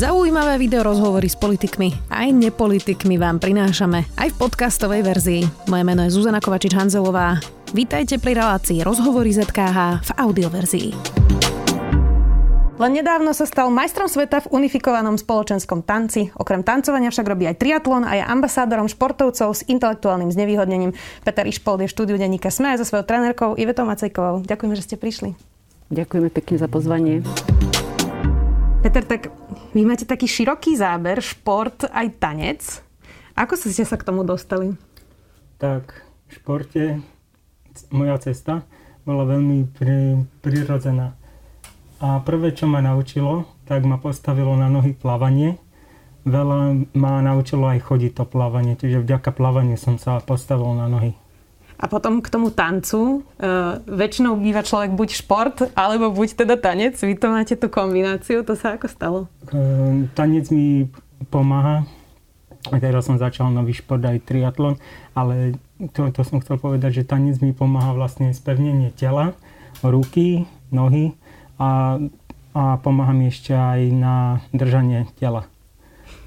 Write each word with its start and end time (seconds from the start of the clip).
Zaujímavé 0.00 0.56
video 0.56 0.80
rozhovory 0.80 1.28
s 1.28 1.36
politikmi 1.36 1.92
aj 2.08 2.32
nepolitikmi 2.32 3.20
vám 3.20 3.36
prinášame 3.36 4.08
aj 4.16 4.32
v 4.32 4.36
podcastovej 4.40 5.04
verzii. 5.04 5.42
Moje 5.68 5.84
meno 5.84 6.00
je 6.08 6.16
Zuzana 6.16 6.40
Kovačič-Hanzelová. 6.40 7.36
Vítajte 7.76 8.16
pri 8.16 8.40
relácii 8.40 8.80
Rozhovory 8.80 9.28
ZKH 9.36 10.00
v 10.00 10.10
audioverzii. 10.16 10.88
Len 12.80 12.92
nedávno 12.96 13.36
sa 13.36 13.44
stal 13.44 13.68
majstrom 13.68 14.08
sveta 14.08 14.40
v 14.40 14.64
unifikovanom 14.64 15.20
spoločenskom 15.20 15.84
tanci. 15.84 16.32
Okrem 16.32 16.64
tancovania 16.64 17.12
však 17.12 17.28
robí 17.28 17.44
aj 17.44 17.60
triatlon 17.60 18.08
a 18.08 18.16
je 18.16 18.24
ambasádorom 18.24 18.88
športovcov 18.88 19.52
s 19.52 19.68
intelektuálnym 19.68 20.32
znevýhodnením. 20.32 20.96
Peter 21.28 21.44
Išpold 21.44 21.84
je 21.84 21.92
v 21.92 21.92
štúdiu 21.92 22.16
denníka 22.16 22.48
SME 22.48 22.72
so 22.80 22.88
svojou 22.88 23.04
trénerkou 23.04 23.52
Ivetou 23.52 23.84
Macejkovou. 23.84 24.48
Ďakujeme, 24.48 24.80
že 24.80 24.84
ste 24.88 24.96
prišli. 24.96 25.36
Ďakujeme 25.92 26.32
pekne 26.32 26.56
za 26.56 26.72
pozvanie. 26.72 27.20
Peter, 28.80 29.04
tak 29.04 29.28
vy 29.76 29.84
máte 29.84 30.08
taký 30.08 30.24
široký 30.24 30.72
záber, 30.72 31.20
šport 31.20 31.84
aj 31.92 32.16
tanec. 32.16 32.64
Ako 33.36 33.52
ste 33.52 33.84
sa 33.84 34.00
k 34.00 34.08
tomu 34.08 34.24
dostali? 34.24 34.72
Tak, 35.60 36.00
v 36.00 36.30
športe 36.32 36.84
moja 37.92 38.16
cesta 38.16 38.64
bola 39.04 39.28
veľmi 39.28 39.68
pri, 39.76 40.24
prirodzená. 40.40 41.12
A 42.00 42.24
prvé, 42.24 42.56
čo 42.56 42.64
ma 42.64 42.80
naučilo, 42.80 43.44
tak 43.68 43.84
ma 43.84 44.00
postavilo 44.00 44.56
na 44.56 44.72
nohy 44.72 44.96
plávanie. 44.96 45.60
Veľa 46.24 46.88
ma 46.96 47.20
naučilo 47.20 47.68
aj 47.68 47.84
chodiť 47.84 48.16
to 48.16 48.24
plávanie, 48.24 48.80
čiže 48.80 49.04
vďaka 49.04 49.28
plávaniu 49.28 49.76
som 49.76 50.00
sa 50.00 50.24
postavil 50.24 50.72
na 50.72 50.88
nohy. 50.88 51.12
A 51.80 51.88
potom 51.88 52.20
k 52.20 52.28
tomu 52.28 52.52
tancu, 52.52 53.24
e, 53.40 53.48
väčšinou 53.88 54.36
býva 54.36 54.60
človek 54.60 54.92
buď 54.92 55.08
šport, 55.16 55.56
alebo 55.72 56.12
buď 56.12 56.44
teda 56.44 56.60
tanec. 56.60 57.00
Vy 57.00 57.16
to 57.16 57.32
máte 57.32 57.56
tú 57.56 57.72
kombináciu, 57.72 58.44
to 58.44 58.52
sa 58.52 58.76
ako 58.76 58.86
stalo? 58.92 59.18
E, 59.48 60.04
tanec 60.12 60.52
mi 60.52 60.92
pomáha. 61.32 61.88
Teraz 62.60 63.08
som 63.08 63.16
začal 63.16 63.48
nový 63.48 63.72
šport, 63.72 64.04
aj 64.04 64.28
triatlon, 64.28 64.76
ale 65.16 65.56
to, 65.96 66.12
to 66.12 66.20
som 66.20 66.44
chcel 66.44 66.60
povedať, 66.60 67.00
že 67.00 67.08
tanec 67.08 67.40
mi 67.40 67.56
pomáha 67.56 67.96
vlastne 67.96 68.36
spevnenie 68.36 68.92
tela, 68.92 69.32
ruky, 69.80 70.44
nohy 70.68 71.16
a, 71.56 71.96
a 72.52 72.62
pomáha 72.84 73.16
mi 73.16 73.32
ešte 73.32 73.56
aj 73.56 73.80
na 73.96 74.44
držanie 74.52 75.08
tela. 75.16 75.48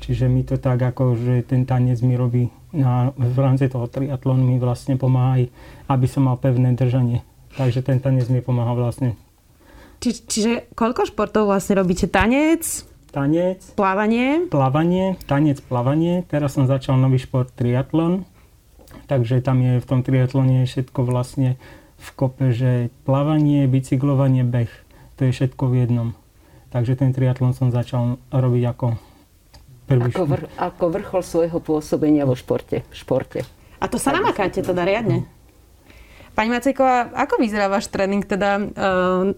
Čiže 0.04 0.28
mi 0.28 0.44
to 0.44 0.60
tak 0.60 0.84
ako, 0.84 1.16
že 1.16 1.48
ten 1.48 1.64
tanec 1.64 2.04
mi 2.04 2.20
robí 2.20 2.52
na, 2.76 3.16
v 3.16 3.40
rámci 3.40 3.72
toho 3.72 3.88
triatlonu 3.88 4.44
mi 4.44 4.60
vlastne 4.60 5.00
pomáha 5.00 5.40
aj, 5.40 5.44
aby 5.88 6.08
som 6.12 6.28
mal 6.28 6.36
pevné 6.36 6.76
držanie. 6.76 7.24
Takže 7.56 7.80
ten 7.80 8.04
tanec 8.04 8.28
mi 8.28 8.44
pomáha 8.44 8.76
vlastne. 8.76 9.16
Či, 10.04 10.28
čiže 10.28 10.52
koľko 10.76 11.08
športov 11.08 11.48
vlastne 11.48 11.80
robíte? 11.80 12.12
Tanec? 12.12 12.84
Tanec. 13.16 13.64
Plávanie? 13.80 14.52
Plávanie, 14.52 15.16
tanec, 15.24 15.64
plávanie. 15.64 16.28
Teraz 16.28 16.60
som 16.60 16.68
začal 16.68 17.00
nový 17.00 17.24
šport 17.24 17.48
triatlon. 17.56 18.28
Takže 19.08 19.40
tam 19.40 19.64
je 19.64 19.80
v 19.80 19.86
tom 19.88 20.04
triatlone 20.04 20.68
všetko 20.68 21.08
vlastne 21.08 21.56
v 21.96 22.10
kope, 22.20 22.52
že 22.52 22.92
plávanie, 23.08 23.72
bicyklovanie, 23.72 24.44
beh. 24.44 24.68
To 25.16 25.30
je 25.30 25.32
všetko 25.32 25.64
v 25.72 25.88
jednom. 25.88 26.10
Takže 26.76 27.00
ten 27.00 27.16
triatlon 27.16 27.56
som 27.56 27.72
začal 27.72 28.20
robiť 28.34 28.64
ako 28.68 29.13
ako, 30.02 30.24
vr, 30.26 30.42
ako 30.58 30.86
vrchol 30.90 31.22
svojho 31.22 31.60
pôsobenia 31.62 32.26
vo 32.26 32.34
športe. 32.34 32.82
športe. 32.90 33.46
A 33.78 33.86
to 33.92 34.00
sa 34.00 34.16
namakáte 34.16 34.64
teda 34.64 34.82
riadne? 34.88 35.28
Pani 36.34 36.50
Macejková, 36.50 37.14
ako 37.14 37.38
vyzerá 37.38 37.70
váš 37.70 37.92
tréning? 37.94 38.26
Teda, 38.26 38.58
uh, 38.58 39.38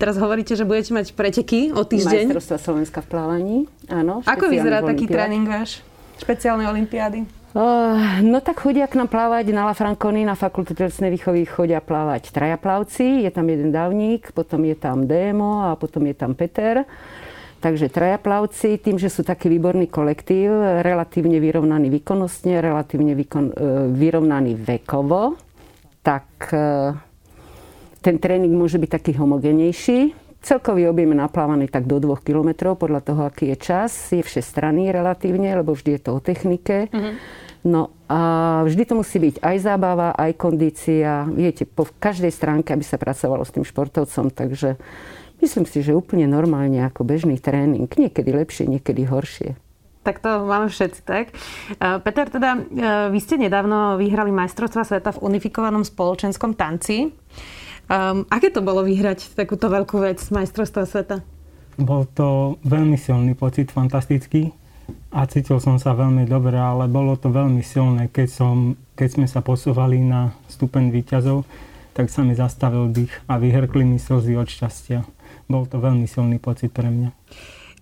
teraz 0.00 0.16
hovoríte, 0.16 0.56
že 0.56 0.64
budete 0.64 0.96
mať 0.96 1.12
preteky 1.12 1.74
o 1.74 1.84
týždeň. 1.84 2.32
Majstrovstva 2.32 2.56
Slovenska 2.56 3.04
v 3.04 3.08
plávaní, 3.12 3.56
áno. 3.92 4.24
Ako 4.24 4.48
vyzerá 4.48 4.80
taký 4.80 5.04
tréning 5.04 5.44
váš? 5.44 5.84
Špeciálne 6.16 6.64
olimpiády? 6.64 7.40
Uh, 7.50 8.22
no 8.22 8.38
tak 8.38 8.62
chodia 8.62 8.86
k 8.86 8.94
nám 8.94 9.10
plávať 9.10 9.50
na 9.50 9.66
La 9.66 9.74
Franconi, 9.74 10.22
na 10.22 10.38
fakultu 10.38 10.70
telesnej 10.70 11.10
výchovy 11.10 11.42
chodia 11.50 11.82
plávať 11.82 12.30
traja 12.30 12.54
plavci. 12.54 13.26
Je 13.26 13.30
tam 13.34 13.50
jeden 13.50 13.74
dávnik, 13.74 14.30
potom 14.30 14.62
je 14.62 14.78
tam 14.78 15.10
Démo 15.10 15.66
a 15.66 15.74
potom 15.74 16.06
je 16.06 16.14
tam 16.14 16.38
Peter. 16.38 16.86
Takže 17.60 17.92
traja 17.92 18.16
plavci, 18.16 18.80
tým, 18.80 18.96
že 18.96 19.12
sú 19.12 19.20
taký 19.20 19.52
výborný 19.52 19.92
kolektív, 19.92 20.80
relatívne 20.80 21.36
vyrovnaný 21.36 21.92
výkonnostne, 21.92 22.56
relatívne 22.56 23.12
výkon, 23.12 23.52
e, 23.52 23.54
vyrovnaný 23.92 24.56
vekovo, 24.56 25.36
tak 26.00 26.24
e, 26.56 26.96
ten 28.00 28.16
tréning 28.16 28.56
môže 28.56 28.80
byť 28.80 28.90
taký 28.90 29.12
homogenejší. 29.20 30.16
Celkový 30.40 30.88
objem 30.88 31.12
je 31.12 31.20
naplávaný 31.20 31.68
tak 31.68 31.84
do 31.84 32.00
2 32.00 32.24
km 32.24 32.72
podľa 32.72 33.04
toho, 33.04 33.28
aký 33.28 33.52
je 33.52 33.56
čas. 33.60 33.92
Je 34.08 34.24
všestranný 34.24 34.88
relatívne, 34.88 35.52
lebo 35.52 35.76
vždy 35.76 36.00
je 36.00 36.00
to 36.00 36.16
o 36.16 36.20
technike. 36.24 36.88
Mm-hmm. 36.88 37.14
No 37.60 37.92
a 38.08 38.20
vždy 38.64 38.88
to 38.88 38.96
musí 38.96 39.20
byť 39.20 39.44
aj 39.44 39.56
zábava, 39.60 40.16
aj 40.16 40.32
kondícia. 40.40 41.28
Viete, 41.28 41.68
po 41.68 41.84
každej 41.84 42.32
stránke, 42.32 42.72
aby 42.72 42.80
sa 42.80 42.96
pracovalo 42.96 43.44
s 43.44 43.52
tým 43.52 43.68
športovcom, 43.68 44.32
takže 44.32 44.80
Myslím 45.40 45.64
si, 45.64 45.80
že 45.80 45.96
úplne 45.96 46.28
normálne 46.28 46.84
ako 46.84 47.04
bežný 47.04 47.40
tréning. 47.40 47.88
Niekedy 47.88 48.30
lepšie, 48.32 48.68
niekedy 48.68 49.08
horšie. 49.08 49.56
Tak 50.00 50.24
to 50.24 50.48
máme 50.48 50.72
všetci, 50.72 51.00
tak? 51.04 51.36
Peter, 51.76 52.24
teda 52.28 52.56
vy 53.12 53.18
ste 53.20 53.36
nedávno 53.36 54.00
vyhrali 54.00 54.32
majstrovstva 54.32 54.84
sveta 54.84 55.12
v 55.12 55.22
unifikovanom 55.28 55.84
spoločenskom 55.84 56.56
tanci. 56.56 57.12
Um, 57.90 58.24
aké 58.32 58.48
to 58.48 58.64
bolo 58.64 58.80
vyhrať 58.80 59.36
takúto 59.36 59.68
veľkú 59.68 60.00
vec, 60.00 60.22
majstrovstva 60.32 60.88
sveta? 60.88 61.20
Bol 61.76 62.08
to 62.16 62.56
veľmi 62.64 62.96
silný 62.96 63.36
pocit, 63.36 63.68
fantastický 63.74 64.56
a 65.12 65.28
cítil 65.28 65.60
som 65.60 65.76
sa 65.76 65.92
veľmi 65.92 66.24
dobre, 66.24 66.56
ale 66.56 66.88
bolo 66.88 67.18
to 67.20 67.28
veľmi 67.28 67.60
silné, 67.60 68.08
keď, 68.08 68.28
som, 68.30 68.56
keď 68.96 69.08
sme 69.20 69.26
sa 69.28 69.44
posúvali 69.44 70.00
na 70.00 70.32
stupeň 70.48 70.88
výťazov, 70.94 71.44
tak 71.92 72.08
sa 72.08 72.24
mi 72.24 72.32
zastavil 72.32 72.88
dých 72.88 73.12
a 73.28 73.36
vyhrkli 73.36 73.84
mi 73.84 73.98
slzy 73.98 74.38
od 74.38 74.48
šťastia 74.48 75.19
bol 75.50 75.66
to 75.66 75.82
veľmi 75.82 76.06
silný 76.06 76.38
pocit 76.38 76.70
pre 76.70 76.86
mňa. 76.86 77.10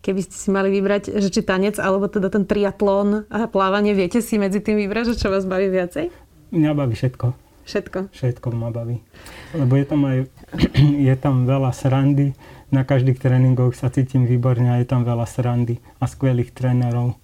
Keby 0.00 0.24
ste 0.24 0.36
si 0.40 0.48
mali 0.48 0.72
vybrať, 0.72 1.20
že 1.20 1.28
či 1.28 1.44
tanec, 1.44 1.76
alebo 1.76 2.08
teda 2.08 2.32
ten 2.32 2.48
triatlon 2.48 3.28
a 3.28 3.44
plávanie, 3.44 3.92
viete 3.92 4.24
si 4.24 4.40
medzi 4.40 4.64
tým 4.64 4.80
vybrať, 4.80 5.12
že 5.12 5.20
čo 5.20 5.28
vás 5.28 5.44
baví 5.44 5.68
viacej? 5.68 6.08
Mňa 6.54 6.70
baví 6.72 6.96
všetko. 6.96 7.36
Všetko? 7.68 7.98
Všetko 8.16 8.46
ma 8.56 8.72
baví. 8.72 9.04
Lebo 9.52 9.76
je 9.76 9.84
tam 9.84 10.00
aj 10.08 10.18
je 11.12 11.14
tam 11.20 11.44
veľa 11.44 11.76
srandy. 11.76 12.32
Na 12.72 12.88
každých 12.88 13.20
tréningoch 13.20 13.76
sa 13.76 13.92
cítim 13.92 14.24
výborne 14.24 14.72
a 14.72 14.80
je 14.80 14.88
tam 14.88 15.04
veľa 15.04 15.28
srandy 15.28 15.76
a 16.00 16.08
skvelých 16.08 16.56
trénerov. 16.56 17.20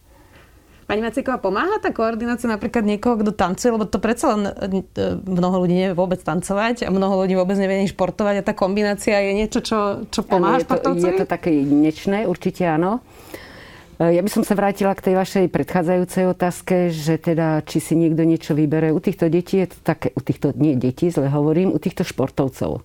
Pani 0.84 1.00
Macíková, 1.00 1.40
pomáha 1.40 1.80
tá 1.80 1.88
koordinácia 1.96 2.44
napríklad 2.44 2.84
niekoho, 2.84 3.16
kto 3.24 3.32
tancuje? 3.32 3.72
Lebo 3.72 3.88
to 3.88 3.96
predsa 3.96 4.36
len 4.36 4.52
e, 4.52 4.82
mnoho 5.24 5.64
ľudí 5.64 5.72
nevie 5.72 5.96
vôbec 5.96 6.20
tancovať 6.20 6.84
a 6.84 6.92
mnoho 6.92 7.24
ľudí 7.24 7.32
vôbec 7.40 7.56
nevie 7.56 7.80
ani 7.80 7.88
športovať 7.88 8.40
a 8.40 8.46
tá 8.46 8.52
kombinácia 8.52 9.16
je 9.16 9.32
niečo, 9.32 9.64
čo, 9.64 10.04
čo 10.12 10.20
pomáha 10.28 10.60
je 10.60 10.68
to, 10.68 10.92
je 10.92 11.24
to 11.24 11.26
také 11.26 11.56
jedinečné, 11.64 12.28
určite 12.28 12.68
áno. 12.68 13.00
E, 13.96 14.12
ja 14.12 14.20
by 14.20 14.28
som 14.28 14.44
sa 14.44 14.52
vrátila 14.52 14.92
k 14.92 15.08
tej 15.08 15.14
vašej 15.16 15.46
predchádzajúcej 15.48 16.24
otázke, 16.28 16.92
že 16.92 17.16
teda, 17.16 17.64
či 17.64 17.80
si 17.80 17.96
niekto 17.96 18.20
niečo 18.28 18.52
vybere. 18.52 18.92
U 18.92 19.00
týchto 19.00 19.32
detí 19.32 19.64
je 19.64 19.72
to 19.72 19.78
také, 19.80 20.12
u 20.12 20.20
týchto, 20.20 20.52
nie 20.52 20.76
detí, 20.76 21.08
zle 21.08 21.32
hovorím, 21.32 21.72
u 21.72 21.80
týchto 21.80 22.04
športovcov 22.04 22.84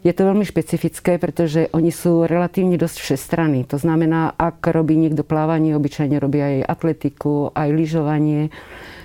je 0.00 0.12
to 0.16 0.22
veľmi 0.24 0.48
špecifické, 0.48 1.20
pretože 1.20 1.68
oni 1.76 1.92
sú 1.92 2.24
relatívne 2.24 2.80
dosť 2.80 3.04
všestranní. 3.04 3.68
To 3.68 3.76
znamená, 3.76 4.32
ak 4.32 4.64
robí 4.72 4.96
niekto 4.96 5.20
plávanie, 5.20 5.76
obyčajne 5.76 6.16
robí 6.16 6.40
aj 6.40 6.64
atletiku, 6.64 7.52
aj 7.52 7.68
lyžovanie. 7.68 8.48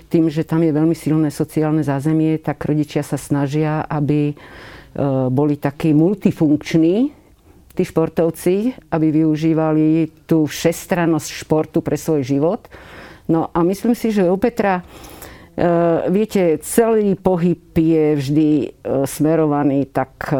Tým, 0.07 0.31
že 0.31 0.47
tam 0.47 0.63
je 0.63 0.71
veľmi 0.71 0.95
silné 0.95 1.35
sociálne 1.35 1.83
zázemie, 1.83 2.39
tak 2.39 2.63
rodičia 2.63 3.03
sa 3.03 3.19
snažia, 3.19 3.83
aby 3.83 4.31
e, 4.31 4.35
boli 5.27 5.59
takí 5.59 5.91
multifunkční, 5.91 7.11
tí 7.75 7.83
športovci, 7.83 8.87
aby 8.87 9.07
využívali 9.11 10.07
tú 10.23 10.47
všestrannosť 10.47 11.29
športu 11.43 11.83
pre 11.83 11.99
svoj 11.99 12.23
život. 12.23 12.71
No 13.27 13.51
a 13.51 13.59
myslím 13.67 13.99
si, 13.99 14.15
že 14.15 14.31
u 14.31 14.39
Petra 14.39 14.79
viete, 16.11 16.59
celý 16.59 17.15
pohyb 17.15 17.71
je 17.75 18.05
vždy 18.19 18.49
eh, 18.59 18.69
smerovaný 19.07 19.87
tak 19.87 20.31
eh, 20.31 20.37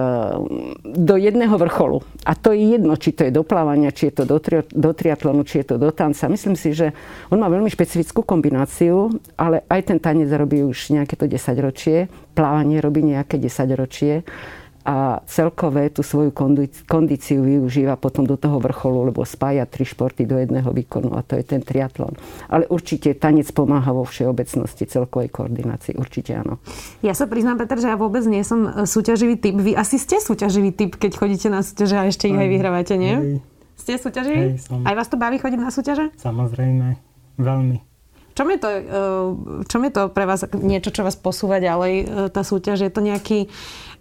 do 0.84 1.16
jedného 1.16 1.56
vrcholu. 1.56 2.04
A 2.28 2.36
to 2.36 2.52
je 2.52 2.76
jedno, 2.76 3.00
či 3.00 3.16
to 3.16 3.24
je 3.24 3.32
do 3.32 3.48
plávania, 3.48 3.96
či 3.96 4.12
je 4.12 4.14
to 4.20 4.24
do, 4.28 4.38
tri- 4.44 4.68
do 4.68 4.92
triatlonu, 4.92 5.48
či 5.48 5.64
je 5.64 5.72
to 5.72 5.76
do 5.80 5.92
tanca. 5.96 6.28
Myslím 6.28 6.60
si, 6.60 6.76
že 6.76 6.92
on 7.32 7.40
má 7.40 7.48
veľmi 7.48 7.72
špecifickú 7.72 8.28
kombináciu, 8.28 9.16
ale 9.40 9.64
aj 9.72 9.94
ten 9.94 10.00
tanec 10.04 10.28
robí 10.36 10.60
už 10.64 10.92
nejaké 10.92 11.16
to 11.16 11.32
10 11.32 11.56
ročie, 11.64 12.12
plávanie 12.36 12.84
robí 12.84 13.00
nejaké 13.00 13.40
10 13.40 13.80
ročie 13.80 14.28
a 14.86 15.26
celkové 15.26 15.90
tú 15.90 16.06
svoju 16.06 16.30
kondíciu 16.86 17.42
využíva 17.42 17.98
potom 17.98 18.22
do 18.30 18.38
toho 18.38 18.62
vrcholu, 18.62 19.10
lebo 19.10 19.26
spája 19.26 19.66
tri 19.66 19.82
športy 19.82 20.30
do 20.30 20.38
jedného 20.38 20.70
výkonu 20.70 21.18
a 21.18 21.26
to 21.26 21.42
je 21.42 21.44
ten 21.44 21.66
triatlon. 21.66 22.14
Ale 22.46 22.70
určite 22.70 23.18
tanec 23.18 23.50
pomáha 23.50 23.90
vo 23.90 24.06
všeobecnosti 24.06 24.86
celkovej 24.86 25.34
koordinácii, 25.34 25.98
určite 25.98 26.38
áno. 26.38 26.62
Ja 27.02 27.18
sa 27.18 27.26
priznám, 27.26 27.58
Peter, 27.58 27.82
že 27.82 27.90
ja 27.90 27.98
vôbec 27.98 28.22
nie 28.30 28.46
som 28.46 28.86
súťaživý 28.86 29.42
typ. 29.42 29.58
Vy 29.58 29.74
asi 29.74 29.98
ste 29.98 30.22
súťaživý 30.22 30.70
typ, 30.70 31.02
keď 31.02 31.18
chodíte 31.18 31.50
na 31.50 31.66
súťaže 31.66 31.98
a 31.98 32.06
ešte 32.06 32.30
ich 32.30 32.38
aj 32.38 32.46
vyhrávate, 32.46 32.94
nie? 33.02 33.42
Ste 33.82 33.98
súťažili? 33.98 34.54
Hej, 34.54 34.70
som. 34.70 34.86
Aj 34.86 34.94
vás 34.94 35.10
to 35.10 35.18
baví 35.18 35.42
chodiť 35.42 35.60
na 35.60 35.74
súťaže? 35.74 36.14
Samozrejme, 36.22 37.02
veľmi. 37.42 37.95
Čom 38.36 38.52
je 38.52 38.60
to, 38.60 38.68
eh, 38.68 38.84
čom 39.72 39.82
je 39.88 39.92
to 39.96 40.02
pre 40.12 40.28
vás 40.28 40.44
niečo, 40.52 40.92
čo 40.92 41.08
vás 41.08 41.16
posúva 41.16 41.64
ďalej, 41.64 41.94
eh, 41.96 42.06
tá 42.28 42.44
súťaž? 42.44 42.84
Je 42.84 42.92
to 42.92 43.00
nejaký 43.00 43.48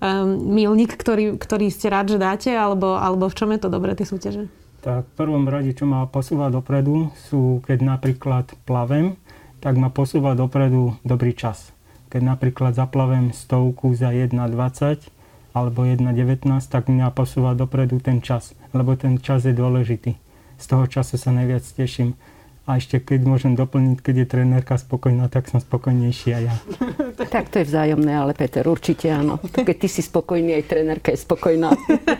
um, 0.02 0.50
milník, 0.52 0.98
ktorý, 0.98 1.38
ktorý 1.38 1.70
ste 1.70 1.86
rád, 1.86 2.12
že 2.12 2.19
dáte? 2.19 2.50
Alebo, 2.50 2.98
alebo 2.98 3.31
v 3.31 3.38
čom 3.38 3.54
je 3.54 3.62
to 3.62 3.70
dobré, 3.70 3.94
tie 3.94 4.04
súťaže? 4.04 4.50
Tak 4.82 5.06
v 5.06 5.12
prvom 5.16 5.46
rade, 5.46 5.70
čo 5.72 5.86
ma 5.86 6.04
posúva 6.10 6.50
dopredu, 6.50 7.14
sú 7.31 7.62
keď 7.64 7.96
napríklad 7.96 8.52
plavem, 8.69 9.16
tak 9.62 9.81
ma 9.81 9.88
posúva 9.88 10.36
dopredu 10.36 10.98
dobrý 11.06 11.32
čas. 11.32 11.72
Keď 12.12 12.20
napríklad 12.20 12.76
zaplavem 12.76 13.32
stovku 13.32 13.96
za 13.96 14.12
1,20 14.12 15.08
alebo 15.56 15.86
1,19, 15.88 16.50
tak 16.69 16.90
mňa 16.90 17.14
posúva 17.14 17.56
dopredu 17.56 18.02
ten 18.02 18.20
čas, 18.20 18.52
lebo 18.76 18.92
ten 18.98 19.16
čas 19.22 19.46
je 19.46 19.54
dôležitý. 19.56 20.19
Z 20.58 20.64
toho 20.69 20.84
času 20.84 21.16
sa 21.16 21.32
najviac 21.32 21.64
teším. 21.64 22.19
A 22.64 22.81
ešte 22.81 22.96
keď 22.96 23.28
môžem 23.28 23.52
doplniť, 23.52 24.00
keď 24.00 24.25
je 24.25 24.26
trenérka 24.26 24.81
spokojná, 24.81 25.28
tak 25.28 25.52
som 25.52 25.61
spokojnejší 25.61 26.28
aj 26.32 26.43
ja. 26.49 26.55
tak 27.34 27.52
to 27.52 27.61
je 27.61 27.69
vzájomné, 27.69 28.08
ale 28.08 28.32
Peter, 28.32 28.64
určite 28.64 29.12
áno. 29.12 29.37
Keď 29.37 29.76
ty 29.84 29.88
si 29.93 30.00
spokojný, 30.00 30.56
aj 30.56 30.72
trenérka 30.72 31.12
je 31.12 31.20
spokojná. 31.20 31.76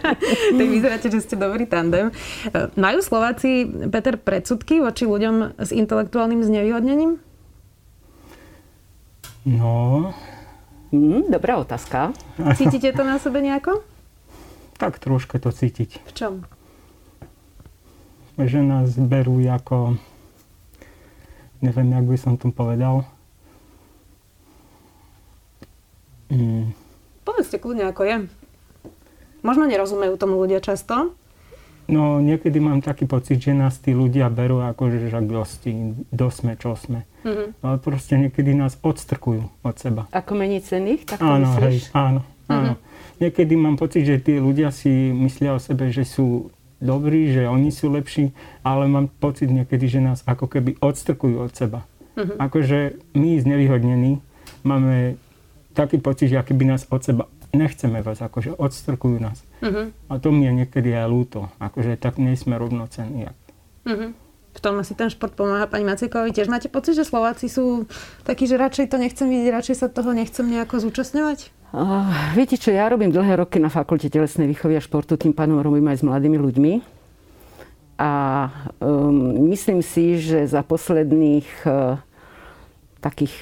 tak 0.61 0.67
vyzeráte, 0.69 1.09
že 1.09 1.25
ste 1.25 1.41
dobrý 1.41 1.65
tandem. 1.65 2.13
Majú 2.77 3.01
Slováci, 3.01 3.65
Peter, 3.89 4.21
predsudky 4.21 4.85
voči 4.85 5.09
ľuďom 5.09 5.57
s 5.57 5.73
intelektuálnym 5.73 6.45
znevýhodnením? 6.45 7.17
No... 9.49 10.13
Mm, 10.93 11.33
dobrá 11.33 11.57
otázka. 11.57 12.13
Cítite 12.61 12.93
to 12.93 13.01
na 13.01 13.17
sebe 13.17 13.41
nejako? 13.41 13.81
Tak 14.77 15.01
troška 15.01 15.41
to 15.41 15.49
cítiť. 15.51 16.05
V 16.05 16.13
čom? 16.13 16.35
Že 18.37 18.61
nás 18.61 18.93
berú 19.01 19.41
ako 19.41 19.97
neviem, 21.65 21.89
jak 21.97 22.05
by 22.05 22.19
som 22.21 22.35
to 22.37 22.53
povedal. 22.53 23.09
Mm. 26.29 26.77
Povedzte 27.25 27.57
kľudne, 27.57 27.89
ako 27.89 28.03
je. 28.05 28.17
Možno 29.41 29.65
nerozumejú 29.65 30.21
tomu 30.21 30.37
ľudia 30.37 30.61
často. 30.61 31.17
No 31.85 32.17
niekedy 32.25 32.65
mám 32.65 32.81
taký 32.81 33.05
pocit, 33.05 33.45
že 33.45 33.53
nás 33.53 33.77
tí 33.77 33.93
ľudia 33.93 34.33
berú 34.33 34.65
ako, 34.65 34.89
že 34.89 34.99
však 35.05 35.25
dosti, 35.29 35.73
dosme, 36.09 36.57
čo 36.57 36.81
sme. 36.81 37.05
Mm-hmm. 37.29 37.61
Ale 37.61 37.77
proste 37.77 38.17
niekedy 38.17 38.57
nás 38.57 38.81
odstrkujú 38.81 39.45
od 39.61 39.77
seba. 39.77 40.09
Ako 40.09 40.33
menej 40.33 40.65
cených? 40.65 41.05
Tak 41.05 41.21
áno, 41.21 41.49
hej, 41.61 41.85
áno, 41.93 42.25
áno. 42.49 42.73
Mm-hmm. 42.81 43.21
Niekedy 43.21 43.55
mám 43.61 43.77
pocit, 43.77 44.09
že 44.09 44.17
tí 44.17 44.41
ľudia 44.41 44.73
si 44.73 44.89
myslia 45.13 45.53
o 45.53 45.61
sebe, 45.61 45.93
že 45.93 46.09
sú 46.09 46.49
dobrí, 46.83 47.31
že 47.31 47.47
oni 47.47 47.71
sú 47.71 47.91
lepší, 47.93 48.35
ale 48.67 48.87
mám 48.91 49.09
pocit 49.09 49.51
niekedy, 49.51 49.87
že 49.87 50.01
nás 50.03 50.23
ako 50.27 50.51
keby 50.51 50.79
odstrkujú 50.79 51.37
od 51.43 51.53
seba. 51.55 51.87
Uh-huh. 52.15 52.39
Akože 52.39 52.99
my 53.15 53.31
znevýhodnení 53.43 54.23
máme 54.63 55.19
taký 55.75 55.99
pocit, 55.99 56.31
že 56.31 56.39
aký 56.39 56.55
by 56.55 56.77
nás 56.77 56.87
od 56.91 57.03
seba 57.03 57.25
nechceme 57.55 58.03
vás, 58.03 58.19
akože 58.19 58.59
odstrkujú 58.59 59.19
nás. 59.23 59.43
Uh-huh. 59.63 59.95
A 60.11 60.19
to 60.19 60.35
mi 60.35 60.47
je 60.47 60.53
niekedy 60.65 60.91
aj 60.91 61.07
ľúto, 61.07 61.51
akože 61.63 61.95
tak 61.99 62.19
nie 62.19 62.35
sme 62.35 62.59
rovnocenní. 62.59 63.31
Uh-huh. 63.87 64.11
V 64.55 64.61
tom 64.63 64.79
asi 64.79 64.95
ten 64.95 65.11
šport 65.11 65.35
pomáha 65.35 65.67
pani 65.67 65.83
Macikovi. 65.83 66.31
Tiež 66.31 66.47
máte 66.47 66.71
pocit, 66.71 66.95
že 66.95 67.03
Slováci 67.03 67.51
sú 67.51 67.91
takí, 68.23 68.47
že 68.47 68.55
radšej 68.55 68.87
to 68.87 69.03
nechcem 69.03 69.27
vidieť, 69.27 69.51
radšej 69.51 69.77
sa 69.83 69.87
toho 69.91 70.15
nechcem 70.15 70.47
nejako 70.47 70.79
zúčastňovať? 70.79 71.51
Uh, 71.75 72.07
viete 72.39 72.55
čo, 72.55 72.71
ja 72.71 72.87
robím 72.87 73.11
dlhé 73.11 73.35
roky 73.35 73.59
na 73.59 73.67
fakulte 73.67 74.07
telesnej 74.07 74.47
výchovy 74.47 74.79
a 74.79 74.85
športu, 74.85 75.19
tým 75.19 75.35
pádom 75.35 75.59
robím 75.59 75.91
aj 75.91 75.99
s 75.99 76.07
mladými 76.07 76.39
ľuďmi. 76.39 76.73
A 77.99 78.13
um, 78.79 79.51
myslím 79.51 79.83
si, 79.83 80.23
že 80.23 80.47
za 80.47 80.63
posledných 80.63 81.67
uh, 81.67 81.99
takých 83.03 83.35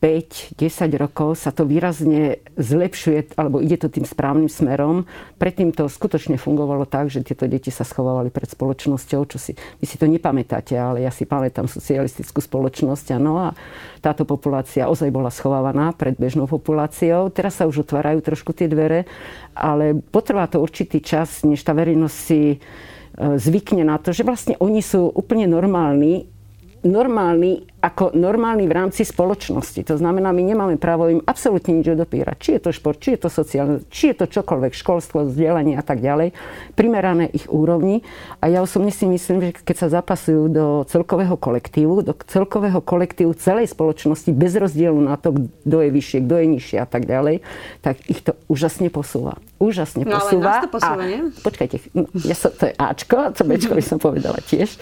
5-10 0.00 0.56
rokov 0.96 1.36
sa 1.36 1.52
to 1.52 1.68
výrazne 1.68 2.40
zlepšuje, 2.56 3.36
alebo 3.36 3.60
ide 3.60 3.76
to 3.76 3.92
tým 3.92 4.08
správnym 4.08 4.48
smerom. 4.48 5.04
Predtým 5.36 5.76
to 5.76 5.92
skutočne 5.92 6.40
fungovalo 6.40 6.88
tak, 6.88 7.12
že 7.12 7.20
tieto 7.20 7.44
deti 7.44 7.68
sa 7.68 7.84
schovávali 7.84 8.32
pred 8.32 8.48
spoločnosťou, 8.48 9.20
čo 9.28 9.36
si, 9.36 9.52
vy 9.52 9.84
si 9.84 10.00
to 10.00 10.08
nepamätáte, 10.08 10.72
ale 10.72 11.04
ja 11.04 11.12
si 11.12 11.28
pamätám 11.28 11.68
socialistickú 11.68 12.40
spoločnosť, 12.40 13.20
áno, 13.20 13.44
a 13.44 13.48
táto 14.00 14.24
populácia 14.24 14.88
ozaj 14.88 15.12
bola 15.12 15.28
schovávaná 15.28 15.92
pred 15.92 16.16
bežnou 16.16 16.48
populáciou. 16.48 17.28
Teraz 17.28 17.60
sa 17.60 17.68
už 17.68 17.84
otvárajú 17.84 18.24
trošku 18.24 18.56
tie 18.56 18.72
dvere, 18.72 19.04
ale 19.52 20.00
potrvá 20.00 20.48
to 20.48 20.64
určitý 20.64 21.04
čas, 21.04 21.44
než 21.44 21.60
tá 21.60 21.76
verejnosť 21.76 22.16
si 22.16 22.56
e, 22.56 22.58
zvykne 23.36 23.84
na 23.84 24.00
to, 24.00 24.16
že 24.16 24.24
vlastne 24.24 24.56
oni 24.64 24.80
sú 24.80 25.12
úplne 25.12 25.44
normálni 25.44 26.39
normálny 26.84 27.70
ako 27.80 28.12
normálny 28.12 28.68
v 28.68 28.76
rámci 28.76 29.08
spoločnosti. 29.08 29.80
To 29.88 29.96
znamená, 29.96 30.36
my 30.36 30.42
nemáme 30.44 30.76
právo 30.76 31.08
im 31.08 31.24
absolútne 31.24 31.80
nič 31.80 31.88
odopírať. 31.88 32.36
Či 32.36 32.50
je 32.56 32.60
to 32.60 32.70
šport, 32.76 33.00
či 33.00 33.16
je 33.16 33.20
to 33.24 33.30
sociálne, 33.32 33.80
či 33.88 34.12
je 34.12 34.20
to 34.20 34.26
čokoľvek, 34.28 34.76
školstvo, 34.76 35.24
vzdelanie 35.24 35.80
a 35.80 35.84
tak 35.84 36.04
ďalej, 36.04 36.36
primerané 36.76 37.32
ich 37.32 37.48
úrovni. 37.48 38.04
A 38.44 38.52
ja 38.52 38.60
osobne 38.60 38.92
si 38.92 39.08
myslím, 39.08 39.40
že 39.40 39.56
keď 39.64 39.76
sa 39.80 39.88
zapasujú 40.00 40.52
do 40.52 40.66
celkového 40.92 41.40
kolektívu, 41.40 42.04
do 42.04 42.12
celkového 42.28 42.84
kolektívu 42.84 43.32
celej 43.40 43.72
spoločnosti, 43.72 44.28
bez 44.36 44.52
rozdielu 44.60 45.00
na 45.00 45.16
to, 45.16 45.32
kto 45.64 45.76
je 45.80 45.88
vyššie, 45.88 46.18
kto 46.28 46.34
je 46.36 46.46
nižšie 46.60 46.78
a 46.84 46.86
tak 46.88 47.08
ďalej, 47.08 47.40
tak 47.80 47.96
ich 48.12 48.20
to 48.20 48.36
úžasne 48.52 48.92
posúva. 48.92 49.40
Úžasne 49.60 50.08
no, 50.08 50.16
posúva. 50.16 50.40
Ale 50.40 50.56
nás 50.56 50.64
to 50.64 50.70
posúva, 50.72 51.04
a, 51.04 51.10
nie? 51.10 51.20
Počkajte, 51.44 51.76
no, 51.92 52.08
ja 52.24 52.32
som, 52.32 52.48
to 52.48 52.64
je 52.64 52.74
Ačko, 52.80 53.36
to 53.36 53.44
Bčko 53.44 53.76
by 53.76 53.84
som 53.92 54.00
povedala 54.00 54.40
tiež. 54.40 54.80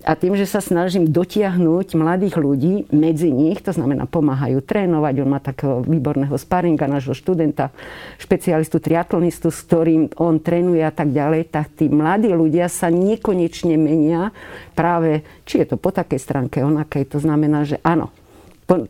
A 0.00 0.16
tým, 0.16 0.32
že 0.32 0.48
sa 0.48 0.64
snažím 0.64 1.12
dotiahnuť 1.12 1.92
mladých 1.92 2.40
ľudí 2.40 2.88
medzi 2.88 3.28
nich, 3.28 3.60
to 3.60 3.74
znamená 3.74 4.08
pomáhajú 4.08 4.64
trénovať, 4.64 5.14
on 5.20 5.28
má 5.28 5.44
takého 5.44 5.84
výborného 5.84 6.32
sparinga, 6.40 6.88
nášho 6.88 7.12
študenta, 7.12 7.68
špecialistu, 8.16 8.80
triatlonistu, 8.80 9.52
s 9.52 9.60
ktorým 9.68 10.08
on 10.16 10.40
trénuje 10.40 10.80
a 10.80 10.94
tak 10.94 11.12
ďalej, 11.12 11.52
tak 11.52 11.76
tí 11.76 11.92
mladí 11.92 12.32
ľudia 12.32 12.72
sa 12.72 12.88
nekonečne 12.88 13.76
menia 13.76 14.32
práve, 14.72 15.20
či 15.44 15.60
je 15.60 15.74
to 15.74 15.76
po 15.76 15.92
takej 15.92 16.16
stránke, 16.16 16.64
onakej, 16.64 17.04
to 17.04 17.20
znamená, 17.20 17.68
že 17.68 17.76
áno, 17.84 18.08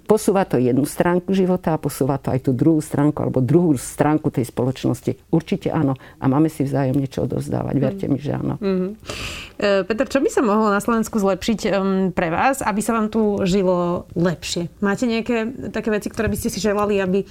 posúva 0.04 0.44
to 0.44 0.60
jednu 0.60 0.84
stránku 0.84 1.32
života 1.32 1.72
a 1.72 1.80
posúva 1.80 2.20
to 2.20 2.34
aj 2.34 2.48
tú 2.48 2.50
druhú 2.52 2.82
stránku 2.84 3.16
alebo 3.24 3.40
druhú 3.40 3.76
stránku 3.78 4.28
tej 4.28 4.48
spoločnosti. 4.48 5.16
Určite 5.32 5.72
áno. 5.72 5.96
A 6.20 6.24
máme 6.28 6.52
si 6.52 6.66
vzájomne 6.66 7.08
čo 7.08 7.24
odovzdávať. 7.24 7.74
Verte 7.80 8.06
mi, 8.10 8.20
že 8.20 8.36
áno. 8.36 8.60
Mm-hmm. 8.60 8.90
Peter, 9.60 10.08
čo 10.08 10.24
by 10.24 10.28
sa 10.32 10.40
mohlo 10.40 10.72
na 10.72 10.80
Slovensku 10.80 11.20
zlepšiť 11.20 11.60
pre 12.16 12.28
vás, 12.32 12.64
aby 12.64 12.80
sa 12.80 12.96
vám 12.96 13.12
tu 13.12 13.40
žilo 13.44 14.08
lepšie? 14.16 14.72
Máte 14.80 15.04
nejaké 15.04 15.68
také 15.68 15.92
veci, 15.92 16.08
ktoré 16.08 16.32
by 16.32 16.36
ste 16.40 16.48
si 16.48 16.60
želali, 16.64 16.96
aby 16.96 17.28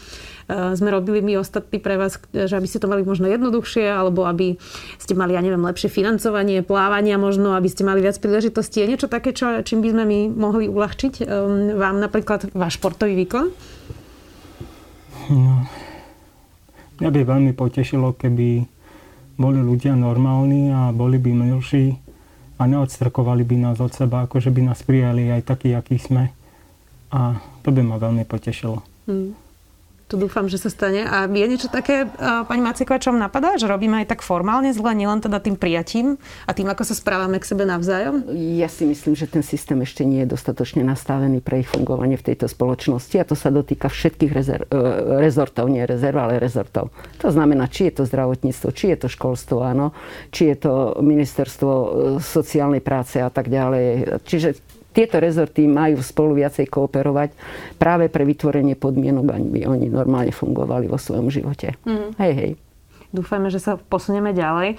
Eh, 0.50 0.74
sme 0.74 0.90
robili 0.90 1.22
my 1.22 1.38
ostatní 1.38 1.78
pre 1.78 1.94
vás, 1.94 2.18
že 2.34 2.58
aby 2.58 2.66
ste 2.66 2.82
to 2.82 2.90
mali 2.90 3.06
možno 3.06 3.30
jednoduchšie, 3.30 3.86
alebo 3.86 4.26
aby 4.26 4.58
ste 4.98 5.14
mali, 5.14 5.38
ja 5.38 5.46
neviem, 5.46 5.62
lepšie 5.62 5.94
financovanie, 5.94 6.66
plávania 6.66 7.22
možno, 7.22 7.54
aby 7.54 7.70
ste 7.70 7.86
mali 7.86 8.02
viac 8.02 8.18
príležitostí. 8.18 8.82
Je 8.82 8.90
niečo 8.90 9.06
také, 9.06 9.30
čo, 9.30 9.62
čím 9.62 9.86
by 9.86 9.94
sme 9.94 10.04
my 10.10 10.20
mohli 10.34 10.66
uľahčiť 10.66 11.14
um, 11.22 11.78
vám 11.78 12.02
napríklad 12.02 12.39
váš 12.54 12.80
športový 12.80 13.16
výkon? 13.26 13.52
No, 15.30 15.68
mňa 17.02 17.10
by 17.10 17.22
veľmi 17.26 17.52
potešilo, 17.54 18.16
keby 18.16 18.66
boli 19.40 19.60
ľudia 19.60 19.96
normálni 19.96 20.72
a 20.72 20.92
boli 20.92 21.20
by 21.20 21.32
milší 21.32 21.96
a 22.60 22.68
neodstrkovali 22.68 23.48
by 23.48 23.56
nás 23.70 23.78
od 23.80 23.92
seba, 23.96 24.28
akože 24.28 24.52
by 24.52 24.62
nás 24.68 24.84
prijali 24.84 25.32
aj 25.32 25.48
takí, 25.48 25.72
akí 25.72 25.96
sme. 25.96 26.32
A 27.10 27.40
to 27.64 27.72
by 27.72 27.82
ma 27.82 27.96
veľmi 27.98 28.28
potešilo. 28.28 28.84
Hmm 29.08 29.49
to 30.10 30.18
dúfam, 30.18 30.50
že 30.50 30.58
sa 30.58 30.74
stane. 30.74 31.06
A 31.06 31.30
je 31.30 31.46
niečo 31.46 31.70
také, 31.70 32.10
pani 32.50 32.66
Maceková, 32.66 32.98
čo 32.98 33.14
vám 33.14 33.22
napadá, 33.22 33.54
že 33.62 33.70
robíme 33.70 34.02
aj 34.02 34.18
tak 34.18 34.26
formálne 34.26 34.74
zle, 34.74 34.98
nielen 34.98 35.22
teda 35.22 35.38
tým 35.38 35.54
prijatím 35.54 36.18
a 36.50 36.52
tým, 36.58 36.66
ako 36.66 36.82
sa 36.82 36.98
správame 36.98 37.38
k 37.38 37.46
sebe 37.46 37.70
navzájom? 37.70 38.26
Ja 38.58 38.66
si 38.66 38.90
myslím, 38.90 39.14
že 39.14 39.30
ten 39.30 39.46
systém 39.46 39.78
ešte 39.86 40.02
nie 40.02 40.26
je 40.26 40.34
dostatočne 40.34 40.82
nastavený 40.82 41.46
pre 41.46 41.62
ich 41.62 41.70
fungovanie 41.70 42.18
v 42.18 42.34
tejto 42.34 42.50
spoločnosti 42.50 43.22
a 43.22 43.28
to 43.30 43.38
sa 43.38 43.54
dotýka 43.54 43.86
všetkých 43.86 44.32
rezer- 44.34 44.66
e, 44.66 44.78
rezortov, 45.22 45.70
nie 45.70 45.86
rezerv, 45.86 46.18
ale 46.18 46.42
rezortov. 46.42 46.90
To 47.22 47.30
znamená, 47.30 47.70
či 47.70 47.94
je 47.94 48.02
to 48.02 48.04
zdravotníctvo, 48.10 48.68
či 48.74 48.90
je 48.90 48.98
to 49.06 49.08
školstvo, 49.14 49.62
áno, 49.62 49.94
či 50.34 50.50
je 50.50 50.58
to 50.58 50.74
ministerstvo 51.06 51.70
e, 51.70 51.88
sociálnej 52.18 52.82
práce 52.82 53.22
a 53.22 53.30
tak 53.30 53.46
ďalej. 53.46 54.18
Čiže 54.26 54.79
tieto 55.00 55.24
rezorty 55.24 55.64
majú 55.64 56.04
spolu 56.04 56.44
viacej 56.44 56.68
kooperovať 56.68 57.32
práve 57.80 58.12
pre 58.12 58.28
vytvorenie 58.28 58.76
podmienok, 58.76 59.32
aby 59.32 59.64
oni 59.64 59.88
normálne 59.88 60.36
fungovali 60.36 60.92
vo 60.92 61.00
svojom 61.00 61.32
živote. 61.32 61.80
Mm. 61.88 62.20
Hej, 62.20 62.34
hej. 62.36 62.52
Dúfajme, 63.16 63.48
že 63.48 63.64
sa 63.64 63.80
posunieme 63.80 64.36
ďalej. 64.36 64.76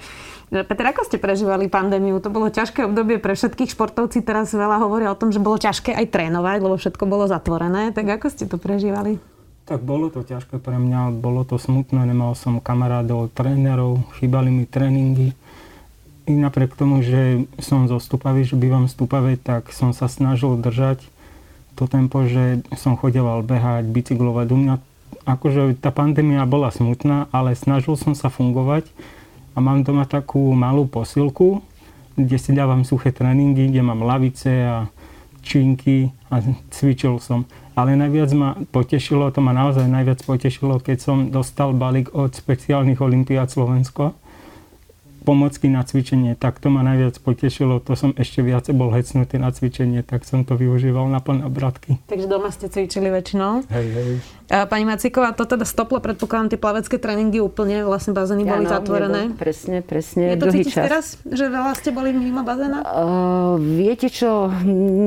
Peter, 0.53 0.85
ako 0.93 1.03
ste 1.09 1.17
prežívali 1.17 1.67
pandémiu? 1.67 2.21
To 2.21 2.29
bolo 2.29 2.53
ťažké 2.53 2.85
obdobie 2.85 3.17
pre 3.17 3.33
všetkých 3.33 3.73
športovci. 3.73 4.21
Teraz 4.21 4.53
veľa 4.53 4.77
hovoria 4.79 5.09
o 5.09 5.17
tom, 5.17 5.33
že 5.33 5.41
bolo 5.41 5.57
ťažké 5.57 5.91
aj 5.97 6.13
trénovať, 6.13 6.57
lebo 6.63 6.77
všetko 6.77 7.03
bolo 7.09 7.25
zatvorené. 7.25 7.91
Tak 7.91 8.21
ako 8.21 8.27
ste 8.29 8.45
to 8.45 8.55
prežívali? 8.61 9.17
Tak 9.65 9.81
bolo 9.81 10.13
to 10.13 10.21
ťažké 10.21 10.61
pre 10.61 10.77
mňa, 10.77 11.17
bolo 11.17 11.43
to 11.43 11.57
smutné, 11.57 12.07
nemal 12.07 12.37
som 12.37 12.61
kamarádov, 12.61 13.33
trénerov, 13.33 14.05
chýbali 14.21 14.53
mi 14.53 14.63
tréningy 14.69 15.33
i 16.29 16.33
napriek 16.37 16.77
tomu, 16.77 17.01
že 17.01 17.49
som 17.57 17.89
zo 17.89 17.97
Stupavy, 17.97 18.45
že 18.45 18.59
bývam 18.59 18.85
v 18.85 18.93
Stupave, 18.93 19.31
tak 19.37 19.73
som 19.73 19.95
sa 19.95 20.05
snažil 20.05 20.53
držať 20.59 21.01
to 21.73 21.89
tempo, 21.89 22.27
že 22.27 22.61
som 22.77 22.99
chodeval 22.99 23.41
behať, 23.41 23.89
bicyklovať. 23.89 24.47
U 24.53 24.57
mňa 24.59 24.75
akože 25.25 25.81
tá 25.81 25.89
pandémia 25.89 26.45
bola 26.45 26.69
smutná, 26.69 27.25
ale 27.33 27.57
snažil 27.57 27.97
som 27.97 28.13
sa 28.13 28.29
fungovať 28.29 28.85
a 29.55 29.57
mám 29.59 29.81
doma 29.81 30.05
takú 30.05 30.53
malú 30.53 30.85
posilku, 30.85 31.63
kde 32.15 32.37
si 32.37 32.51
dávam 32.53 32.85
suché 32.85 33.09
tréningy, 33.09 33.71
kde 33.71 33.81
mám 33.81 34.03
lavice 34.03 34.51
a 34.67 34.77
činky 35.41 36.13
a 36.29 36.43
cvičil 36.69 37.17
som. 37.17 37.49
Ale 37.73 37.97
najviac 37.97 38.29
ma 38.35 38.49
potešilo, 38.69 39.31
to 39.33 39.41
ma 39.41 39.55
naozaj 39.55 39.87
najviac 39.87 40.21
potešilo, 40.21 40.77
keď 40.83 40.97
som 41.01 41.17
dostal 41.31 41.73
balík 41.73 42.13
od 42.13 42.35
speciálnych 42.35 42.99
olimpiád 43.01 43.49
Slovensko 43.49 44.20
pomocky 45.21 45.69
na 45.69 45.85
cvičenie, 45.85 46.33
tak 46.35 46.57
to 46.57 46.73
ma 46.73 46.81
najviac 46.81 47.17
potešilo. 47.21 47.79
To 47.85 47.93
som 47.93 48.11
ešte 48.17 48.41
viac 48.41 48.65
bol 48.73 48.89
hecnutý 48.91 49.37
na 49.37 49.53
cvičenie, 49.53 50.01
tak 50.01 50.25
som 50.25 50.43
to 50.43 50.57
využíval 50.57 51.07
na 51.07 51.21
plné 51.21 51.45
obratky. 51.45 52.01
Takže 52.09 52.27
doma 52.27 52.49
ste 52.49 52.67
cvičili 52.67 53.13
väčšinou? 53.13 53.69
Hej, 53.69 53.87
hej. 53.93 54.11
Pani 54.51 54.83
Macíková, 54.83 55.31
to 55.31 55.47
teda 55.47 55.63
stoplo, 55.63 56.03
predpokladám, 56.03 56.51
tie 56.51 56.59
plavecké 56.59 56.99
tréningy 56.99 57.39
úplne, 57.39 57.87
vlastne 57.87 58.11
bazény 58.11 58.43
boli 58.43 58.67
ano, 58.67 58.75
zatvorené. 58.75 59.31
Nebo, 59.31 59.39
presne, 59.39 59.79
presne. 59.79 60.35
Je 60.35 60.43
to 60.43 60.51
cítiť 60.51 60.73
čas. 60.75 60.83
teraz, 60.91 61.05
že 61.23 61.47
veľa 61.47 61.71
ste 61.79 61.95
boli 61.95 62.11
mimo 62.11 62.43
bazéna? 62.43 62.83
Uh, 62.83 63.55
viete 63.55 64.11
čo, 64.11 64.51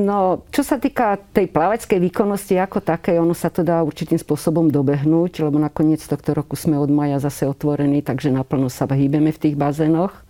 no, 0.01 0.49
čo 0.49 0.65
sa 0.65 0.81
týka 0.81 1.21
tej 1.29 1.53
plaveckej 1.53 1.99
výkonnosti 2.09 2.57
ako 2.57 2.81
také, 2.81 3.21
ono 3.21 3.37
sa 3.37 3.53
to 3.53 3.61
dá 3.61 3.85
určitým 3.85 4.17
spôsobom 4.17 4.73
dobehnúť, 4.73 5.45
lebo 5.45 5.61
nakoniec 5.61 6.01
tohto 6.01 6.33
roku 6.33 6.57
sme 6.57 6.81
od 6.81 6.89
maja 6.89 7.21
zase 7.21 7.45
otvorení, 7.45 8.01
takže 8.01 8.33
naplno 8.33 8.73
sa 8.73 8.89
hýbeme 8.89 9.29
v 9.29 9.41
tých 9.45 9.53
bazénoch. 9.53 10.25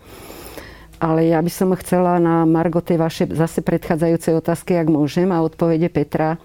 Ale 1.00 1.32
ja 1.32 1.40
by 1.40 1.52
som 1.52 1.72
chcela 1.80 2.20
na 2.20 2.44
Margo 2.44 2.84
tej 2.84 3.00
vaše 3.00 3.24
zase 3.32 3.64
predchádzajúcej 3.64 4.36
otázky, 4.44 4.76
ak 4.76 4.92
môžem, 4.92 5.32
a 5.32 5.40
odpovede 5.40 5.88
Petra. 5.88 6.36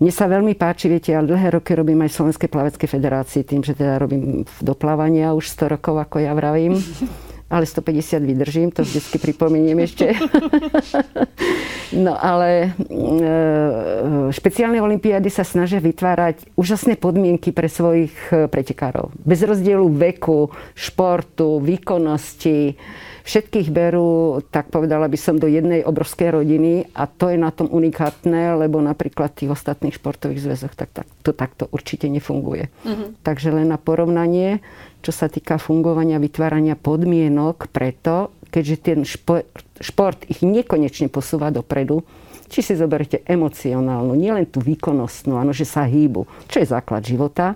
Mne 0.00 0.16
sa 0.16 0.32
veľmi 0.32 0.56
páči, 0.56 0.88
viete, 0.88 1.12
ja 1.12 1.20
dlhé 1.20 1.60
roky 1.60 1.76
robím 1.76 2.00
aj 2.00 2.08
v 2.08 2.16
Slovenskej 2.16 2.48
plaveckej 2.48 2.88
federácii, 2.88 3.44
tým, 3.44 3.60
že 3.60 3.76
teda 3.76 4.00
robím 4.00 4.48
doplávania 4.64 5.36
už 5.36 5.52
100 5.52 5.76
rokov, 5.76 6.00
ako 6.00 6.24
ja 6.24 6.32
vravím. 6.32 6.72
Ale 7.52 7.66
150 7.66 8.22
vydržím, 8.22 8.70
to 8.70 8.86
vždycky 8.86 9.18
pripomeniem 9.18 9.82
ešte. 9.82 10.14
no 12.06 12.14
ale 12.14 12.70
e, 12.78 14.30
špeciálne 14.30 14.78
olimpiády 14.78 15.26
sa 15.26 15.42
snažia 15.42 15.82
vytvárať 15.82 16.46
úžasné 16.54 16.94
podmienky 16.94 17.50
pre 17.50 17.66
svojich 17.66 18.14
e, 18.30 18.46
pretekárov. 18.46 19.10
Bez 19.18 19.42
rozdielu 19.42 19.82
veku, 19.82 20.46
športu, 20.78 21.58
výkonnosti, 21.58 22.78
Všetkých 23.24 23.68
berú, 23.68 24.40
tak 24.48 24.72
povedala 24.72 25.06
by 25.06 25.18
som, 25.20 25.36
do 25.36 25.46
jednej 25.46 25.84
obrovskej 25.84 26.40
rodiny 26.40 26.88
a 26.96 27.04
to 27.06 27.28
je 27.32 27.38
na 27.40 27.52
tom 27.52 27.68
unikátne, 27.68 28.56
lebo 28.56 28.80
napríklad 28.80 29.32
v 29.34 29.38
tých 29.44 29.50
ostatných 29.52 29.96
športových 29.96 30.44
zväzoch 30.44 30.74
tak, 30.76 30.90
tak, 30.92 31.06
to 31.24 31.36
takto 31.36 31.68
určite 31.70 32.08
nefunguje. 32.08 32.72
Uh-huh. 32.84 33.12
Takže 33.20 33.52
len 33.52 33.68
na 33.68 33.78
porovnanie, 33.80 34.64
čo 35.00 35.12
sa 35.12 35.28
týka 35.28 35.60
fungovania, 35.60 36.20
vytvárania 36.20 36.76
podmienok 36.76 37.68
preto, 37.72 38.34
keďže 38.50 38.76
ten 38.82 38.98
šport, 39.06 39.46
šport 39.78 40.18
ich 40.26 40.42
nekonečne 40.42 41.08
posúva 41.08 41.48
dopredu, 41.54 42.02
či 42.50 42.66
si 42.66 42.74
zoberiete 42.74 43.22
emocionálnu, 43.22 44.18
nielen 44.18 44.50
tú 44.50 44.58
výkonnostnú, 44.58 45.38
áno, 45.38 45.54
že 45.54 45.62
sa 45.62 45.86
hýbu, 45.86 46.26
čo 46.50 46.58
je 46.58 46.66
základ 46.66 47.06
života, 47.06 47.54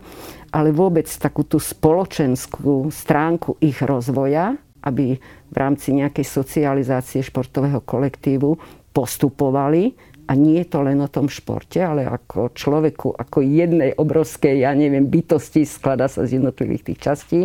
ale 0.54 0.70
vôbec 0.70 1.10
takú 1.10 1.42
tú 1.42 1.58
spoločenskú 1.58 2.94
stránku 2.94 3.58
ich 3.58 3.82
rozvoja, 3.82 4.54
aby 4.84 5.16
v 5.48 5.56
rámci 5.56 5.96
nejakej 5.96 6.28
socializácie 6.28 7.24
športového 7.24 7.80
kolektívu 7.80 8.56
postupovali 8.92 9.96
a 10.24 10.32
nie 10.32 10.64
je 10.64 10.68
to 10.72 10.80
len 10.80 11.04
o 11.04 11.08
tom 11.12 11.28
športe, 11.28 11.76
ale 11.84 12.08
ako 12.08 12.56
človeku, 12.56 13.12
ako 13.12 13.44
jednej 13.44 13.92
obrovskej, 13.92 14.64
ja 14.64 14.72
neviem, 14.72 15.04
bytosti, 15.04 15.68
skladá 15.68 16.08
sa 16.08 16.24
z 16.24 16.40
jednotlivých 16.40 16.92
tých 16.92 16.98
častí. 17.00 17.40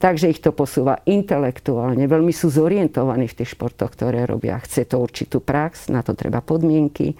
Takže 0.00 0.32
ich 0.32 0.40
to 0.40 0.54
posúva 0.54 1.04
intelektuálne. 1.04 2.08
Veľmi 2.08 2.32
sú 2.32 2.48
zorientovaní 2.48 3.28
v 3.28 3.36
tých 3.42 3.52
športoch, 3.52 3.92
ktoré 3.92 4.24
robia. 4.24 4.56
Chce 4.62 4.88
to 4.88 5.02
určitú 5.02 5.44
prax, 5.44 5.92
na 5.92 6.00
to 6.00 6.16
treba 6.16 6.40
podmienky 6.40 7.12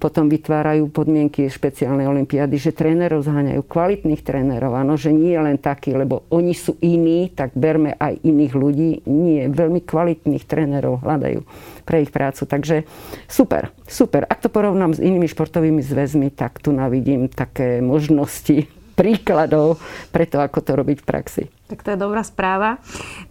potom 0.00 0.32
vytvárajú 0.32 0.88
podmienky 0.88 1.44
špeciálnej 1.52 2.08
olimpiády, 2.08 2.56
že 2.56 2.72
trénerov 2.72 3.20
zháňajú, 3.20 3.60
kvalitných 3.68 4.24
trénerov, 4.24 4.72
áno, 4.72 4.96
že 4.96 5.12
nie 5.12 5.36
len 5.36 5.60
takí, 5.60 5.92
lebo 5.92 6.24
oni 6.32 6.56
sú 6.56 6.80
iní, 6.80 7.28
tak 7.28 7.52
berme 7.52 7.92
aj 8.00 8.24
iných 8.24 8.52
ľudí. 8.56 8.90
Nie, 9.04 9.52
veľmi 9.52 9.84
kvalitných 9.84 10.48
trénerov 10.48 11.04
hľadajú 11.04 11.44
pre 11.84 12.00
ich 12.00 12.10
prácu. 12.10 12.48
Takže 12.48 12.88
super, 13.28 13.68
super. 13.84 14.24
Ak 14.24 14.40
to 14.40 14.48
porovnám 14.48 14.96
s 14.96 15.04
inými 15.04 15.28
športovými 15.28 15.84
zväzmi, 15.84 16.32
tak 16.32 16.64
tu 16.64 16.72
navidím 16.72 17.28
také 17.28 17.84
možnosti 17.84 18.79
príkladov 19.00 19.80
pre 20.12 20.28
to, 20.28 20.36
ako 20.44 20.60
to 20.60 20.76
robiť 20.76 21.00
v 21.00 21.06
praxi. 21.08 21.44
Tak 21.72 21.80
to 21.80 21.96
je 21.96 21.98
dobrá 21.98 22.20
správa. 22.20 22.76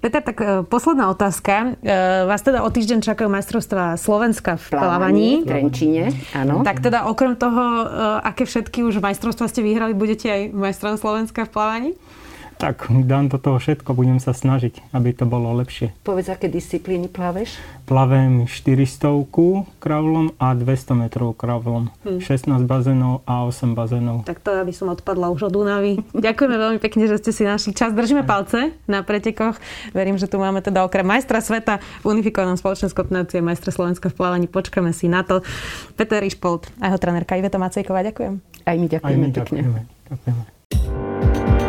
Peter, 0.01 0.25
tak 0.25 0.41
e, 0.41 0.65
posledná 0.65 1.13
otázka. 1.13 1.77
E, 1.77 1.93
vás 2.25 2.41
teda 2.41 2.65
o 2.65 2.69
týždeň 2.73 3.05
čakajú 3.05 3.29
majstrovstvá 3.29 3.93
Slovenska 4.01 4.57
v 4.57 4.65
plávaní. 4.73 5.29
V 5.45 5.53
Trenčine, 5.53 6.09
áno. 6.33 6.65
Tak 6.65 6.81
teda 6.81 7.05
okrem 7.05 7.37
toho, 7.37 7.61
e, 7.61 7.85
aké 8.25 8.49
všetky 8.49 8.81
už 8.81 8.97
majstrovstvá 8.97 9.45
ste 9.45 9.61
vyhrali, 9.61 9.93
budete 9.93 10.25
aj 10.25 10.41
majstrom 10.57 10.97
Slovenska 10.97 11.45
v 11.45 11.51
plávaní? 11.53 11.91
Tak 12.59 12.91
dám 12.91 13.31
do 13.31 13.39
toho 13.39 13.55
všetko, 13.55 13.95
budem 13.95 14.19
sa 14.19 14.35
snažiť, 14.35 14.91
aby 14.91 15.15
to 15.15 15.23
bolo 15.23 15.55
lepšie. 15.63 15.95
Povedz, 16.03 16.27
aké 16.27 16.51
disciplíny 16.51 17.07
plaveš? 17.07 17.55
Plavem 17.87 18.43
400 18.51 19.31
kravlom 19.79 20.35
a 20.35 20.51
200 20.51 20.91
metrov 20.91 21.39
kravlom. 21.39 21.87
Hm. 22.03 22.19
16 22.19 22.67
bazénov 22.67 23.23
a 23.23 23.47
8 23.47 23.71
bazénov. 23.71 24.27
Tak 24.27 24.43
to 24.43 24.51
aby 24.51 24.75
som 24.75 24.91
odpadla 24.91 25.31
už 25.31 25.47
od 25.47 25.55
Dunavy. 25.55 26.03
Ďakujeme 26.27 26.55
veľmi 26.59 26.79
pekne, 26.83 27.07
že 27.07 27.23
ste 27.23 27.31
si 27.31 27.47
našli 27.47 27.71
čas. 27.71 27.95
Držíme 27.95 28.27
palce 28.27 28.75
na 28.91 29.07
pretekoch. 29.07 29.55
Verím, 29.95 30.19
že 30.19 30.27
tu 30.27 30.35
máme 30.35 30.59
teda 30.59 30.83
okrem 30.83 31.07
majstra 31.07 31.39
sveta 31.39 31.79
v 32.03 32.11
unifikovanom 32.11 32.59
spoločenskom 32.59 33.07
kombinácii 33.07 33.39
majstra 33.39 33.71
Slovenska 33.71 34.11
v 34.11 34.19
plávaní. 34.19 34.51
Počkáme 34.51 34.91
si 34.91 35.07
na 35.07 35.23
to. 35.23 35.39
Peter 35.95 36.19
Išpolt 36.19 36.67
a 36.83 36.91
jeho 36.91 36.99
trenérka 36.99 37.39
Iveta 37.39 37.55
Macejková. 37.55 38.03
Ďakujem. 38.03 38.43
Aj 38.67 38.75
my 38.75 38.87
ďakujeme, 38.91 39.07
Aj 39.07 39.15
my 39.15 39.27
ďakujeme. 39.31 39.79
ďakujeme. 40.11 40.58